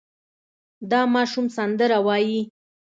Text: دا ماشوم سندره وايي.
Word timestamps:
دا 0.91 1.01
ماشوم 1.13 1.45
سندره 1.57 1.97
وايي. 2.07 2.41